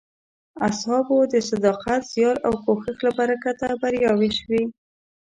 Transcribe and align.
اصحابو 0.67 1.17
د 1.33 1.35
صداقت، 1.49 2.01
زیار 2.13 2.35
او 2.47 2.53
کوښښ 2.63 2.97
له 3.05 3.11
برکته 3.19 3.67
بریاوې 3.81 4.31
شوې. 4.39 4.63